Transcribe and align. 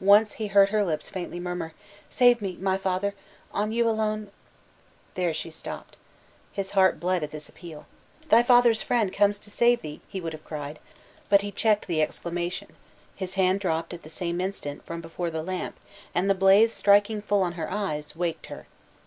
Once 0.00 0.32
he 0.40 0.46
heard 0.46 0.70
her 0.70 0.82
lips 0.82 1.10
faintly 1.10 1.38
murmur, 1.38 1.74
"Save 2.08 2.40
me, 2.40 2.56
my 2.58 2.78
father! 2.78 3.12
on 3.52 3.72
you 3.72 3.86
alone" 3.86 4.30
There 5.16 5.34
she 5.34 5.50
stopped. 5.50 5.98
His 6.50 6.70
heart 6.70 6.98
bled 6.98 7.22
at 7.22 7.30
this 7.30 7.46
appeal. 7.46 7.84
"Thy 8.30 8.42
father's 8.42 8.80
friend 8.80 9.12
comes 9.12 9.38
to 9.40 9.50
save 9.50 9.82
thee," 9.82 10.00
he 10.08 10.18
would 10.18 10.32
have 10.32 10.46
cried, 10.46 10.80
but 11.28 11.42
he 11.42 11.52
checked 11.52 11.88
the 11.88 12.00
exclamation 12.00 12.68
his 13.14 13.34
hand 13.34 13.60
dropped 13.60 13.92
at 13.92 14.02
the 14.02 14.08
same 14.08 14.40
instant 14.40 14.82
from 14.86 15.02
before 15.02 15.30
the 15.30 15.42
lamp, 15.42 15.76
and 16.14 16.30
the 16.30 16.34
blaze 16.34 16.72
striking 16.72 17.20
full 17.20 17.42
on 17.42 17.52
her 17.52 17.70
eyes, 17.70 18.16
waked 18.16 18.46
her. 18.46 18.66